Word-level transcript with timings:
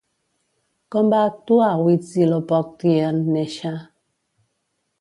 Com 0.95 1.11
va 1.13 1.19
actuar 1.25 1.67
Huitzilopochtli 1.83 2.97
en 3.11 3.21
néixer? 3.37 3.77